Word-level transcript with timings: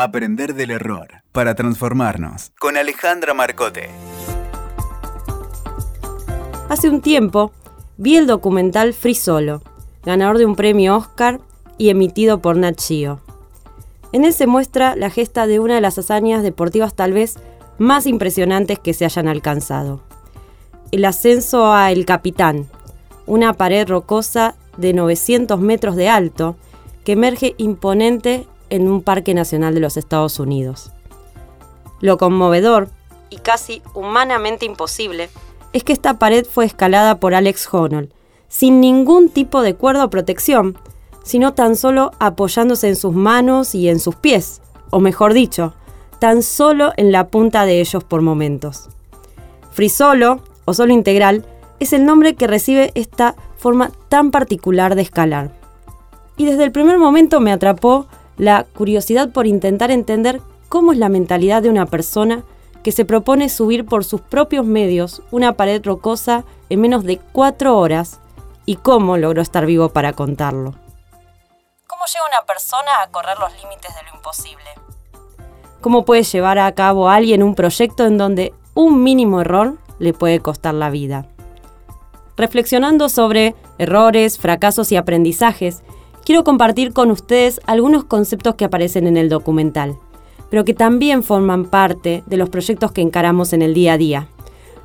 Aprender 0.00 0.54
del 0.54 0.70
error 0.70 1.08
para 1.32 1.56
transformarnos. 1.56 2.52
Con 2.60 2.76
Alejandra 2.76 3.34
Marcote. 3.34 3.90
Hace 6.68 6.88
un 6.88 7.00
tiempo 7.00 7.50
vi 7.96 8.16
el 8.16 8.28
documental 8.28 8.94
Free 8.94 9.16
Solo, 9.16 9.60
ganador 10.04 10.38
de 10.38 10.46
un 10.46 10.54
premio 10.54 10.96
Oscar 10.96 11.40
y 11.78 11.88
emitido 11.88 12.40
por 12.40 12.56
Nat 12.56 12.80
Geo. 12.80 13.18
En 14.12 14.24
él 14.24 14.32
se 14.32 14.46
muestra 14.46 14.94
la 14.94 15.10
gesta 15.10 15.48
de 15.48 15.58
una 15.58 15.74
de 15.74 15.80
las 15.80 15.98
hazañas 15.98 16.44
deportivas 16.44 16.94
tal 16.94 17.12
vez 17.12 17.34
más 17.78 18.06
impresionantes 18.06 18.78
que 18.78 18.94
se 18.94 19.04
hayan 19.04 19.26
alcanzado. 19.26 20.00
El 20.92 21.04
ascenso 21.06 21.72
a 21.72 21.90
El 21.90 22.06
Capitán, 22.06 22.68
una 23.26 23.52
pared 23.54 23.88
rocosa 23.88 24.54
de 24.76 24.92
900 24.92 25.58
metros 25.58 25.96
de 25.96 26.08
alto 26.08 26.54
que 27.04 27.14
emerge 27.14 27.56
imponente 27.58 28.46
en 28.70 28.88
un 28.88 29.02
parque 29.02 29.34
nacional 29.34 29.74
de 29.74 29.80
los 29.80 29.96
Estados 29.96 30.38
Unidos. 30.38 30.92
Lo 32.00 32.18
conmovedor 32.18 32.88
y 33.30 33.36
casi 33.36 33.82
humanamente 33.94 34.66
imposible 34.66 35.28
es 35.72 35.84
que 35.84 35.92
esta 35.92 36.18
pared 36.18 36.46
fue 36.46 36.64
escalada 36.64 37.20
por 37.20 37.34
Alex 37.34 37.68
Honnold, 37.72 38.10
sin 38.48 38.80
ningún 38.80 39.28
tipo 39.28 39.62
de 39.62 39.74
cuerda 39.74 40.04
o 40.04 40.10
protección, 40.10 40.78
sino 41.22 41.52
tan 41.52 41.76
solo 41.76 42.12
apoyándose 42.18 42.88
en 42.88 42.96
sus 42.96 43.12
manos 43.12 43.74
y 43.74 43.88
en 43.88 44.00
sus 44.00 44.16
pies, 44.16 44.62
o 44.90 45.00
mejor 45.00 45.34
dicho, 45.34 45.74
tan 46.18 46.42
solo 46.42 46.92
en 46.96 47.12
la 47.12 47.28
punta 47.28 47.66
de 47.66 47.80
ellos 47.80 48.02
por 48.02 48.22
momentos. 48.22 48.88
Frisolo, 49.70 50.40
o 50.64 50.74
solo 50.74 50.92
integral, 50.92 51.44
es 51.80 51.92
el 51.92 52.04
nombre 52.04 52.34
que 52.34 52.46
recibe 52.46 52.92
esta 52.94 53.36
forma 53.56 53.90
tan 54.08 54.30
particular 54.30 54.94
de 54.94 55.02
escalar. 55.02 55.52
Y 56.36 56.46
desde 56.46 56.64
el 56.64 56.72
primer 56.72 56.98
momento 56.98 57.40
me 57.40 57.52
atrapó 57.52 58.06
la 58.38 58.64
curiosidad 58.64 59.30
por 59.30 59.46
intentar 59.46 59.90
entender 59.90 60.40
cómo 60.68 60.92
es 60.92 60.98
la 60.98 61.08
mentalidad 61.08 61.62
de 61.62 61.70
una 61.70 61.86
persona 61.86 62.44
que 62.82 62.92
se 62.92 63.04
propone 63.04 63.48
subir 63.48 63.84
por 63.84 64.04
sus 64.04 64.20
propios 64.20 64.64
medios 64.64 65.22
una 65.30 65.54
pared 65.54 65.84
rocosa 65.84 66.44
en 66.70 66.80
menos 66.80 67.04
de 67.04 67.18
cuatro 67.32 67.76
horas 67.76 68.20
y 68.64 68.76
cómo 68.76 69.16
logró 69.16 69.42
estar 69.42 69.66
vivo 69.66 69.88
para 69.88 70.12
contarlo. 70.12 70.74
¿Cómo 71.86 72.04
llega 72.06 72.26
una 72.26 72.46
persona 72.46 73.02
a 73.02 73.10
correr 73.10 73.38
los 73.38 73.52
límites 73.62 73.94
de 73.94 74.02
lo 74.08 74.16
imposible? 74.16 74.64
¿Cómo 75.80 76.04
puede 76.04 76.22
llevar 76.22 76.58
a 76.58 76.72
cabo 76.72 77.08
alguien 77.08 77.42
un 77.42 77.54
proyecto 77.54 78.06
en 78.06 78.18
donde 78.18 78.54
un 78.74 79.02
mínimo 79.02 79.40
error 79.40 79.78
le 79.98 80.12
puede 80.12 80.40
costar 80.40 80.74
la 80.74 80.90
vida? 80.90 81.26
Reflexionando 82.36 83.08
sobre 83.08 83.54
errores, 83.78 84.38
fracasos 84.38 84.92
y 84.92 84.96
aprendizajes, 84.96 85.82
quiero 86.28 86.44
compartir 86.44 86.92
con 86.92 87.10
ustedes 87.10 87.58
algunos 87.64 88.04
conceptos 88.04 88.54
que 88.56 88.66
aparecen 88.66 89.06
en 89.06 89.16
el 89.16 89.30
documental, 89.30 89.96
pero 90.50 90.62
que 90.62 90.74
también 90.74 91.22
forman 91.22 91.64
parte 91.64 92.22
de 92.26 92.36
los 92.36 92.50
proyectos 92.50 92.92
que 92.92 93.00
encaramos 93.00 93.54
en 93.54 93.62
el 93.62 93.72
día 93.72 93.94
a 93.94 93.96
día, 93.96 94.28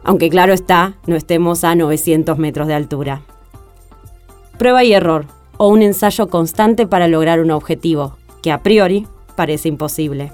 aunque 0.06 0.30
claro 0.30 0.54
está, 0.54 0.96
no 1.06 1.18
estemos 1.18 1.66
a 1.66 1.76
900 1.76 2.38
metros 2.38 2.70
de 2.70 2.76
altura. 2.76 3.24
Prueba 4.58 4.86
y 4.86 4.94
error, 4.94 5.26
o 5.58 5.68
un 5.68 5.82
ensayo 5.82 6.30
constante 6.30 6.88
para 6.88 7.10
lograr 7.10 7.42
un 7.42 7.52
objetivo, 7.52 8.16
que 8.42 8.54
a 8.54 8.64
priori 8.64 9.06
parece 9.36 9.68
imposible. 9.68 10.32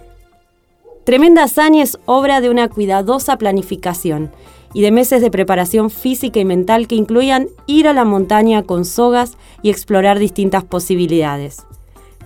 Tremenda 1.05 1.41
hazaña 1.41 1.81
es 1.81 1.97
obra 2.05 2.39
de 2.39 2.51
una 2.51 2.69
cuidadosa 2.69 3.35
planificación 3.39 4.29
y 4.73 4.81
de 4.81 4.91
meses 4.91 5.21
de 5.21 5.31
preparación 5.31 5.89
física 5.89 6.39
y 6.39 6.45
mental 6.45 6.87
que 6.87 6.95
incluían 6.95 7.47
ir 7.65 7.87
a 7.87 7.93
la 7.93 8.05
montaña 8.05 8.63
con 8.63 8.85
sogas 8.85 9.37
y 9.61 9.69
explorar 9.69 10.19
distintas 10.19 10.63
posibilidades. 10.63 11.65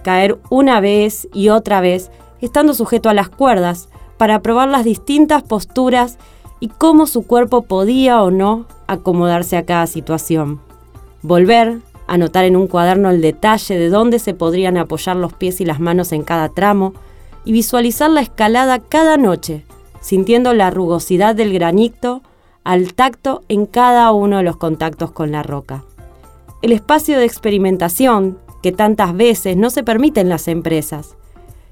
Caer 0.03 0.37
una 0.49 0.81
vez 0.81 1.27
y 1.33 1.49
otra 1.49 1.79
vez, 1.79 2.11
estando 2.41 2.73
sujeto 2.73 3.09
a 3.09 3.13
las 3.13 3.29
cuerdas, 3.29 3.89
para 4.17 4.41
probar 4.41 4.69
las 4.69 4.83
distintas 4.83 5.43
posturas 5.43 6.17
y 6.59 6.67
cómo 6.69 7.07
su 7.07 7.25
cuerpo 7.25 7.63
podía 7.63 8.21
o 8.21 8.31
no 8.31 8.65
acomodarse 8.87 9.57
a 9.57 9.65
cada 9.65 9.87
situación. 9.87 10.61
Volver, 11.21 11.79
anotar 12.07 12.45
en 12.45 12.55
un 12.55 12.67
cuaderno 12.67 13.09
el 13.09 13.21
detalle 13.21 13.77
de 13.77 13.89
dónde 13.89 14.19
se 14.19 14.33
podrían 14.33 14.77
apoyar 14.77 15.15
los 15.15 15.33
pies 15.33 15.61
y 15.61 15.65
las 15.65 15.79
manos 15.79 16.11
en 16.11 16.23
cada 16.23 16.49
tramo, 16.49 16.93
y 17.45 17.51
visualizar 17.51 18.09
la 18.09 18.21
escalada 18.21 18.79
cada 18.79 19.17
noche, 19.17 19.65
sintiendo 19.99 20.53
la 20.53 20.69
rugosidad 20.69 21.35
del 21.35 21.53
granito 21.53 22.21
al 22.63 22.93
tacto 22.93 23.41
en 23.49 23.65
cada 23.65 24.11
uno 24.11 24.37
de 24.37 24.43
los 24.43 24.57
contactos 24.57 25.11
con 25.11 25.31
la 25.31 25.43
roca. 25.43 25.83
El 26.61 26.71
espacio 26.71 27.17
de 27.17 27.25
experimentación 27.25 28.37
que 28.61 28.71
tantas 28.71 29.15
veces 29.15 29.57
no 29.57 29.69
se 29.69 29.83
permite 29.83 30.21
en 30.21 30.29
las 30.29 30.47
empresas 30.47 31.15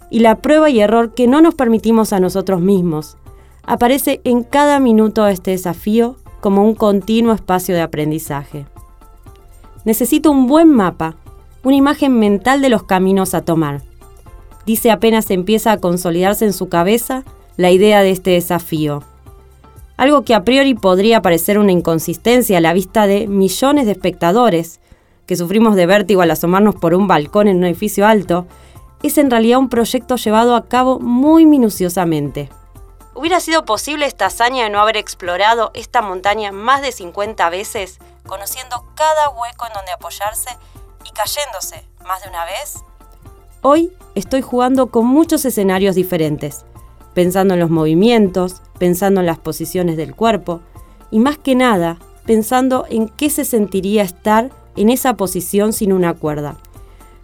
y 0.09 0.19
la 0.19 0.39
prueba 0.39 0.69
y 0.69 0.81
error 0.81 1.13
que 1.13 1.27
no 1.27 1.41
nos 1.41 1.55
permitimos 1.55 2.11
a 2.11 2.19
nosotros 2.19 2.59
mismos 2.59 3.17
aparece 3.63 4.19
en 4.25 4.43
cada 4.43 4.79
minuto 4.79 5.23
de 5.23 5.31
este 5.31 5.51
desafío 5.51 6.17
como 6.41 6.65
un 6.65 6.75
continuo 6.75 7.33
espacio 7.33 7.75
de 7.75 7.81
aprendizaje. 7.81 8.65
Necesito 9.85 10.31
un 10.31 10.47
buen 10.47 10.69
mapa, 10.69 11.15
una 11.63 11.75
imagen 11.75 12.19
mental 12.19 12.61
de 12.61 12.69
los 12.69 12.83
caminos 12.83 13.33
a 13.33 13.45
tomar. 13.45 13.81
Dice 14.65 14.91
apenas 14.91 15.31
empieza 15.31 15.71
a 15.71 15.77
consolidarse 15.77 16.45
en 16.45 16.53
su 16.53 16.67
cabeza 16.67 17.23
la 17.55 17.71
idea 17.71 18.01
de 18.01 18.11
este 18.11 18.31
desafío 18.31 19.03
algo 20.01 20.23
que 20.23 20.33
a 20.33 20.43
priori 20.43 20.73
podría 20.73 21.21
parecer 21.21 21.59
una 21.59 21.71
inconsistencia 21.71 22.57
a 22.57 22.61
la 22.61 22.73
vista 22.73 23.05
de 23.05 23.27
millones 23.27 23.85
de 23.85 23.91
espectadores 23.91 24.79
que 25.27 25.35
sufrimos 25.35 25.75
de 25.75 25.85
vértigo 25.85 26.23
al 26.23 26.31
asomarnos 26.31 26.73
por 26.73 26.95
un 26.95 27.07
balcón 27.07 27.47
en 27.47 27.57
un 27.57 27.65
edificio 27.65 28.07
alto, 28.07 28.47
es 29.03 29.19
en 29.19 29.29
realidad 29.29 29.59
un 29.59 29.69
proyecto 29.69 30.15
llevado 30.15 30.55
a 30.55 30.65
cabo 30.65 30.99
muy 30.99 31.45
minuciosamente. 31.45 32.49
¿Hubiera 33.13 33.39
sido 33.39 33.63
posible 33.63 34.07
esta 34.07 34.25
hazaña 34.25 34.63
de 34.63 34.71
no 34.71 34.79
haber 34.79 34.97
explorado 34.97 35.69
esta 35.75 36.01
montaña 36.01 36.51
más 36.51 36.81
de 36.81 36.91
50 36.91 37.47
veces, 37.51 37.99
conociendo 38.25 38.83
cada 38.95 39.29
hueco 39.29 39.67
en 39.67 39.73
donde 39.73 39.91
apoyarse 39.91 40.49
y 41.05 41.11
cayéndose 41.11 41.85
más 42.07 42.23
de 42.23 42.29
una 42.29 42.45
vez? 42.45 42.83
Hoy 43.61 43.93
estoy 44.15 44.41
jugando 44.41 44.87
con 44.87 45.05
muchos 45.05 45.45
escenarios 45.45 45.93
diferentes, 45.93 46.65
pensando 47.13 47.53
en 47.53 47.59
los 47.59 47.69
movimientos, 47.69 48.61
pensando 48.79 49.19
en 49.19 49.25
las 49.25 49.39
posiciones 49.39 49.97
del 49.97 50.15
cuerpo 50.15 50.61
y 51.11 51.19
más 51.19 51.37
que 51.37 51.55
nada 51.55 51.97
pensando 52.25 52.85
en 52.89 53.09
qué 53.09 53.29
se 53.29 53.45
sentiría 53.45 54.03
estar 54.03 54.51
en 54.75 54.89
esa 54.89 55.15
posición 55.15 55.73
sin 55.73 55.93
una 55.93 56.13
cuerda. 56.13 56.55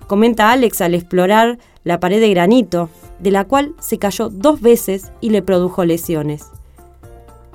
Comenta 0.08 0.52
Alex 0.52 0.82
al 0.82 0.96
explorar 0.96 1.60
la 1.84 2.00
pared 2.00 2.20
de 2.20 2.30
granito, 2.30 2.90
de 3.20 3.32
la 3.32 3.46
cual 3.46 3.74
se 3.80 3.98
cayó 3.98 4.30
dos 4.30 4.62
veces 4.62 5.12
y 5.22 5.30
le 5.30 5.42
produjo 5.42 5.86
lesiones. 5.86 6.46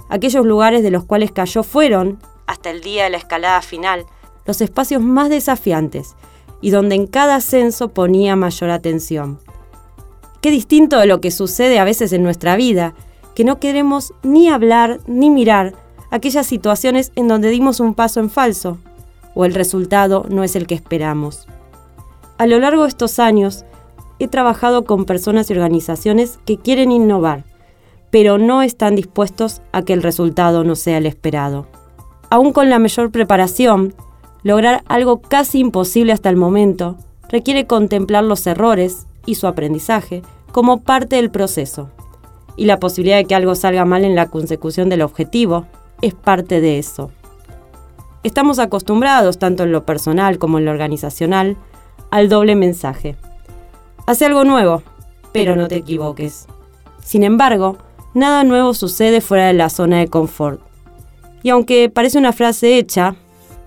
Aquellos 0.09 0.45
lugares 0.45 0.83
de 0.83 0.91
los 0.91 1.05
cuales 1.05 1.33
cayó 1.33 1.63
fueron, 1.63 2.19
hasta 2.47 2.71
el 2.71 2.81
día 2.81 3.05
de 3.05 3.11
la 3.11 3.17
escalada 3.17 3.63
final, 3.63 4.05
los 4.45 4.61
espacios 4.61 5.01
más 5.01 5.31
desafiantes 5.31 6.15
y 6.61 6.71
donde 6.71 6.95
en 6.95 7.07
cada 7.07 7.37
ascenso 7.37 7.89
ponía 7.89 8.37
mayor 8.37 8.71
atención. 8.71 9.39
Qué 10.43 10.51
distinto 10.51 10.99
de 10.99 11.07
lo 11.07 11.21
que 11.21 11.31
sucede 11.31 11.79
a 11.79 11.85
veces 11.85 12.13
en 12.13 12.25
nuestra 12.25 12.57
vida, 12.57 12.95
que 13.37 13.45
no 13.45 13.61
queremos 13.61 14.13
ni 14.25 14.49
hablar 14.49 14.99
ni 15.07 15.31
mirar 15.31 15.73
aquellas 16.11 16.49
situaciones 16.49 17.13
en 17.15 17.29
donde 17.29 17.49
dimos 17.49 17.79
un 17.79 17.95
paso 17.95 18.19
en 18.19 18.29
falso 18.29 18.79
o 19.35 19.45
el 19.45 19.55
resultado 19.55 20.27
no 20.29 20.43
es 20.43 20.57
el 20.57 20.67
que 20.67 20.75
esperamos. 20.75 21.47
A 22.39 22.47
lo 22.47 22.59
largo 22.59 22.83
de 22.83 22.89
estos 22.89 23.21
años 23.21 23.65
he 24.19 24.27
trabajado 24.27 24.85
con 24.85 25.05
personas 25.05 25.49
y 25.49 25.55
organizaciones 25.55 26.41
que 26.45 26.59
quieren 26.59 26.91
innovar, 26.91 27.45
pero 28.11 28.37
no 28.37 28.63
están 28.63 28.97
dispuestos 28.97 29.63
a 29.71 29.83
que 29.83 29.93
el 29.93 30.03
resultado 30.03 30.65
no 30.65 30.75
sea 30.75 30.99
el 30.99 31.07
esperado. 31.07 31.69
Aún 32.31 32.53
con 32.53 32.69
la 32.69 32.81
mayor 32.81 33.13
preparación, 33.13 33.95
lograr 34.43 34.83
algo 34.87 35.21
casi 35.21 35.61
imposible 35.61 36.13
hasta 36.13 36.31
el 36.31 36.37
momento 36.37 36.97
requiere 37.29 37.69
contemplar 37.69 38.25
los 38.25 38.45
errores 38.47 39.07
y 39.27 39.37
su 39.37 39.47
aprendizaje 39.47 40.23
como 40.53 40.83
parte 40.83 41.17
del 41.17 41.31
proceso 41.31 41.91
y 42.57 42.67
la 42.67 42.79
posibilidad 42.79 43.17
de 43.17 43.25
que 43.25 43.35
algo 43.35 43.55
salga 43.55 43.85
mal 43.85 44.05
en 44.05 44.15
la 44.15 44.27
consecución 44.27 44.89
del 44.89 45.03
objetivo 45.03 45.67
es 46.01 46.15
parte 46.15 46.61
de 46.61 46.79
eso. 46.79 47.11
Estamos 48.23 48.59
acostumbrados, 48.59 49.39
tanto 49.39 49.65
en 49.65 49.73
lo 49.73 49.85
personal 49.85 50.39
como 50.39 50.59
en 50.59 50.67
lo 50.67 50.71
organizacional, 50.71 51.57
al 52.11 52.29
doble 52.29 52.55
mensaje. 52.55 53.17
Hace 54.07 54.27
algo 54.27 54.45
nuevo, 54.45 54.83
pero 55.33 55.57
no 55.57 55.69
te 55.69 55.77
equivoques. 55.77 56.47
Sin 57.03 57.25
embargo, 57.25 57.79
nada 58.15 58.45
nuevo 58.45 58.75
sucede 58.75 59.21
fuera 59.21 59.47
de 59.47 59.55
la 59.55 59.71
zona 59.71 59.99
de 59.99 60.09
confort. 60.09 60.61
Y 61.43 61.51
aunque 61.51 61.91
parece 61.91 62.19
una 62.19 62.33
frase 62.33 62.79
hecha, 62.79 63.17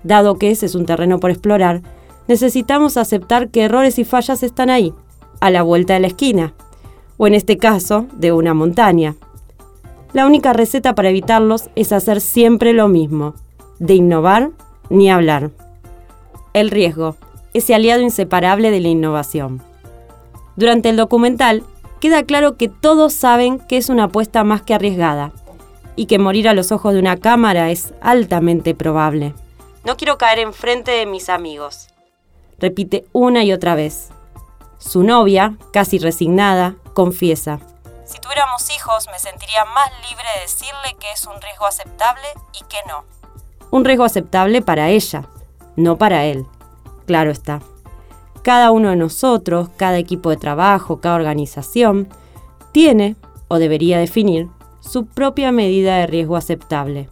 dado 0.02 0.36
que 0.36 0.50
ese 0.50 0.66
es 0.66 0.74
un 0.74 0.86
terreno 0.86 1.20
por 1.20 1.30
explorar, 1.30 1.82
necesitamos 2.28 2.96
aceptar 2.96 3.48
que 3.48 3.64
errores 3.64 3.98
y 3.98 4.04
fallas 4.04 4.42
están 4.42 4.70
ahí, 4.70 4.94
a 5.40 5.50
la 5.50 5.62
vuelta 5.62 5.94
de 5.94 6.00
la 6.00 6.06
esquina, 6.06 6.54
o 7.16 7.26
en 7.26 7.34
este 7.34 7.58
caso, 7.58 8.06
de 8.12 8.32
una 8.32 8.54
montaña. 8.54 9.16
La 10.12 10.26
única 10.26 10.52
receta 10.52 10.94
para 10.94 11.10
evitarlos 11.10 11.68
es 11.74 11.92
hacer 11.92 12.20
siempre 12.20 12.72
lo 12.72 12.88
mismo, 12.88 13.34
de 13.78 13.94
innovar 13.94 14.50
ni 14.88 15.10
hablar. 15.10 15.50
El 16.52 16.70
riesgo, 16.70 17.16
ese 17.54 17.74
aliado 17.74 18.02
inseparable 18.02 18.70
de 18.70 18.80
la 18.80 18.88
innovación. 18.88 19.62
Durante 20.56 20.88
el 20.88 20.96
documental, 20.96 21.64
queda 22.00 22.22
claro 22.22 22.56
que 22.56 22.68
todos 22.68 23.12
saben 23.12 23.58
que 23.58 23.76
es 23.76 23.88
una 23.88 24.04
apuesta 24.04 24.44
más 24.44 24.62
que 24.62 24.74
arriesgada 24.74 25.32
y 25.96 26.06
que 26.06 26.18
morir 26.18 26.48
a 26.48 26.54
los 26.54 26.72
ojos 26.72 26.94
de 26.94 27.00
una 27.00 27.16
cámara 27.16 27.70
es 27.70 27.94
altamente 28.00 28.74
probable. 28.74 29.34
No 29.84 29.96
quiero 29.96 30.18
caer 30.18 30.38
enfrente 30.38 30.90
de 30.90 31.06
mis 31.06 31.28
amigos. 31.28 31.88
Repite 32.58 33.04
una 33.12 33.44
y 33.44 33.52
otra 33.52 33.74
vez. 33.74 34.10
Su 34.78 35.02
novia, 35.02 35.56
casi 35.72 35.98
resignada, 35.98 36.76
confiesa. 36.94 37.60
Si 38.04 38.18
tuviéramos 38.20 38.70
hijos 38.74 39.06
me 39.10 39.18
sentiría 39.18 39.64
más 39.64 39.90
libre 40.08 40.24
de 40.34 40.42
decirle 40.42 40.96
que 41.00 41.10
es 41.12 41.24
un 41.26 41.40
riesgo 41.40 41.66
aceptable 41.66 42.26
y 42.52 42.64
que 42.64 42.78
no. 42.86 43.04
Un 43.70 43.84
riesgo 43.84 44.04
aceptable 44.04 44.62
para 44.62 44.90
ella, 44.90 45.28
no 45.76 45.98
para 45.98 46.24
él. 46.24 46.46
Claro 47.06 47.30
está. 47.30 47.60
Cada 48.42 48.70
uno 48.70 48.90
de 48.90 48.96
nosotros, 48.96 49.70
cada 49.76 49.98
equipo 49.98 50.30
de 50.30 50.36
trabajo, 50.36 51.00
cada 51.00 51.16
organización, 51.16 52.08
tiene, 52.72 53.16
o 53.48 53.58
debería 53.58 53.98
definir, 53.98 54.48
su 54.80 55.06
propia 55.06 55.50
medida 55.50 55.96
de 55.96 56.06
riesgo 56.06 56.36
aceptable, 56.36 57.08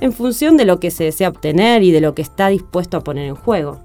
en 0.00 0.12
función 0.12 0.56
de 0.56 0.64
lo 0.64 0.80
que 0.80 0.90
se 0.90 1.04
desea 1.04 1.28
obtener 1.28 1.82
y 1.82 1.92
de 1.92 2.00
lo 2.00 2.14
que 2.14 2.22
está 2.22 2.48
dispuesto 2.48 2.96
a 2.96 3.04
poner 3.04 3.28
en 3.28 3.36
juego. 3.36 3.78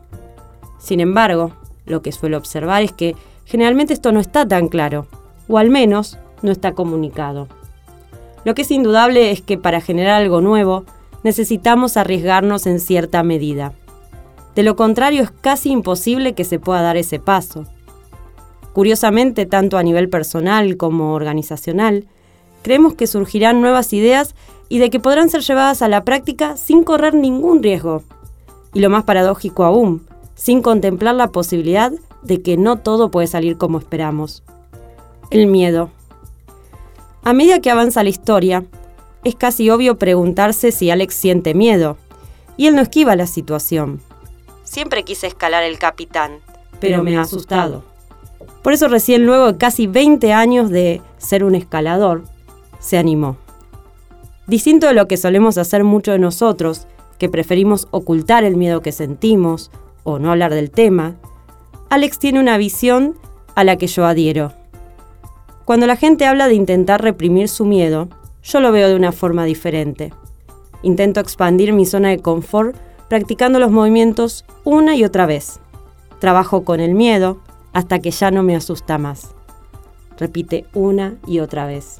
Sin 0.79 0.99
embargo, 0.99 1.51
lo 1.85 2.01
que 2.01 2.11
suelo 2.11 2.37
observar 2.37 2.83
es 2.83 2.91
que 2.91 3.15
generalmente 3.45 3.93
esto 3.93 4.11
no 4.11 4.19
está 4.19 4.47
tan 4.47 4.67
claro, 4.67 5.07
o 5.47 5.57
al 5.57 5.69
menos 5.69 6.17
no 6.41 6.51
está 6.51 6.73
comunicado. 6.73 7.47
Lo 8.45 8.55
que 8.55 8.63
es 8.63 8.71
indudable 8.71 9.31
es 9.31 9.41
que 9.41 9.57
para 9.57 9.81
generar 9.81 10.21
algo 10.21 10.41
nuevo 10.41 10.85
necesitamos 11.23 11.97
arriesgarnos 11.97 12.67
en 12.67 12.79
cierta 12.79 13.23
medida. 13.23 13.73
De 14.55 14.63
lo 14.63 14.75
contrario 14.75 15.23
es 15.23 15.31
casi 15.31 15.71
imposible 15.71 16.33
que 16.33 16.43
se 16.43 16.59
pueda 16.59 16.81
dar 16.81 16.97
ese 16.97 17.19
paso. 17.19 17.65
Curiosamente, 18.73 19.45
tanto 19.45 19.77
a 19.77 19.83
nivel 19.83 20.09
personal 20.09 20.77
como 20.77 21.13
organizacional, 21.13 22.05
creemos 22.61 22.95
que 22.95 23.07
surgirán 23.07 23.61
nuevas 23.61 23.93
ideas 23.93 24.35
y 24.69 24.79
de 24.79 24.89
que 24.89 24.99
podrán 24.99 25.29
ser 25.29 25.41
llevadas 25.41 25.81
a 25.81 25.87
la 25.87 26.03
práctica 26.03 26.57
sin 26.57 26.83
correr 26.83 27.13
ningún 27.13 27.63
riesgo. 27.63 28.03
Y 28.73 28.79
lo 28.79 28.89
más 28.89 29.03
paradójico 29.03 29.63
aún, 29.63 30.05
sin 30.35 30.61
contemplar 30.61 31.15
la 31.15 31.27
posibilidad 31.27 31.91
de 32.21 32.41
que 32.41 32.57
no 32.57 32.77
todo 32.77 33.11
puede 33.11 33.27
salir 33.27 33.57
como 33.57 33.79
esperamos. 33.79 34.43
El 35.29 35.47
miedo. 35.47 35.89
A 37.23 37.33
medida 37.33 37.59
que 37.59 37.71
avanza 37.71 38.03
la 38.03 38.09
historia, 38.09 38.65
es 39.23 39.35
casi 39.35 39.69
obvio 39.69 39.97
preguntarse 39.97 40.71
si 40.71 40.89
Alex 40.89 41.15
siente 41.15 41.53
miedo, 41.53 41.97
y 42.57 42.67
él 42.67 42.75
no 42.75 42.81
esquiva 42.81 43.15
la 43.15 43.27
situación. 43.27 44.01
Siempre 44.63 45.03
quise 45.03 45.27
escalar 45.27 45.63
el 45.63 45.79
capitán, 45.79 46.39
pero 46.79 47.03
me 47.03 47.17
ha 47.17 47.21
asustado. 47.21 47.83
Por 48.61 48.73
eso 48.73 48.87
recién 48.87 49.25
luego 49.25 49.53
de 49.53 49.57
casi 49.57 49.87
20 49.87 50.33
años 50.33 50.69
de 50.69 51.01
ser 51.17 51.43
un 51.43 51.55
escalador, 51.55 52.23
se 52.79 52.97
animó. 52.97 53.37
Distinto 54.47 54.87
de 54.87 54.93
lo 54.93 55.07
que 55.07 55.17
solemos 55.17 55.57
hacer 55.57 55.83
muchos 55.83 56.13
de 56.13 56.19
nosotros, 56.19 56.87
que 57.17 57.29
preferimos 57.29 57.87
ocultar 57.91 58.43
el 58.43 58.57
miedo 58.57 58.81
que 58.81 58.91
sentimos 58.91 59.71
o 60.03 60.19
no 60.19 60.31
hablar 60.31 60.53
del 60.53 60.71
tema, 60.71 61.15
Alex 61.89 62.19
tiene 62.19 62.39
una 62.39 62.57
visión 62.57 63.15
a 63.55 63.63
la 63.63 63.77
que 63.77 63.87
yo 63.87 64.05
adhiero. 64.05 64.51
Cuando 65.65 65.87
la 65.87 65.95
gente 65.95 66.25
habla 66.25 66.47
de 66.47 66.55
intentar 66.55 67.01
reprimir 67.01 67.47
su 67.47 67.65
miedo, 67.65 68.09
yo 68.43 68.59
lo 68.59 68.71
veo 68.71 68.89
de 68.89 68.95
una 68.95 69.11
forma 69.11 69.45
diferente. 69.45 70.13
Intento 70.81 71.19
expandir 71.19 71.71
mi 71.71 71.85
zona 71.85 72.09
de 72.09 72.19
confort 72.19 72.75
practicando 73.07 73.59
los 73.59 73.71
movimientos 73.71 74.43
una 74.63 74.95
y 74.95 75.03
otra 75.03 75.25
vez. 75.25 75.59
Trabajo 76.19 76.63
con 76.63 76.79
el 76.79 76.93
miedo 76.93 77.39
hasta 77.71 77.99
que 77.99 78.11
ya 78.11 78.31
no 78.31 78.43
me 78.43 78.55
asusta 78.55 78.97
más. 78.97 79.33
Repite 80.17 80.65
una 80.73 81.15
y 81.25 81.39
otra 81.39 81.65
vez. 81.65 81.99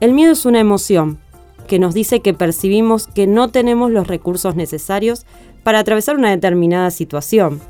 El 0.00 0.12
miedo 0.12 0.32
es 0.32 0.46
una 0.46 0.60
emoción 0.60 1.18
que 1.66 1.78
nos 1.78 1.94
dice 1.94 2.20
que 2.20 2.34
percibimos 2.34 3.06
que 3.06 3.26
no 3.26 3.48
tenemos 3.48 3.90
los 3.90 4.06
recursos 4.06 4.56
necesarios 4.56 5.26
para 5.68 5.80
atravesar 5.80 6.16
una 6.16 6.30
determinada 6.30 6.90
situación. 6.90 7.60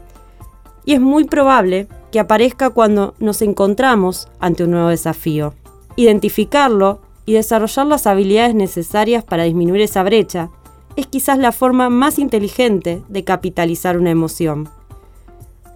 Y 0.85 0.93
es 0.93 1.01
muy 1.01 1.25
probable 1.25 1.89
que 2.13 2.21
aparezca 2.21 2.71
cuando 2.71 3.17
nos 3.19 3.43
encontramos 3.43 4.29
ante 4.39 4.63
un 4.63 4.71
nuevo 4.71 4.87
desafío. 4.87 5.55
Identificarlo 5.97 7.01
y 7.27 7.33
desarrollar 7.33 7.87
las 7.87 8.07
habilidades 8.07 8.55
necesarias 8.55 9.25
para 9.25 9.43
disminuir 9.43 9.81
esa 9.81 10.05
brecha 10.05 10.49
es 10.95 11.09
quizás 11.09 11.39
la 11.39 11.51
forma 11.51 11.91
más 11.91 12.21
inteligente 12.21 13.03
de 13.09 13.25
capitalizar 13.25 13.99
una 13.99 14.11
emoción. 14.11 14.69